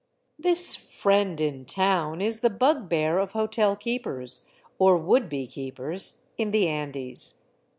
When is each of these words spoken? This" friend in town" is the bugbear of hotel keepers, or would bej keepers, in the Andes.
This" 0.39 0.73
friend 0.99 1.39
in 1.39 1.63
town" 1.63 2.21
is 2.23 2.39
the 2.39 2.49
bugbear 2.49 3.19
of 3.19 3.33
hotel 3.33 3.75
keepers, 3.75 4.47
or 4.79 4.97
would 4.97 5.29
bej 5.29 5.51
keepers, 5.51 6.23
in 6.39 6.49
the 6.49 6.67
Andes. 6.67 7.35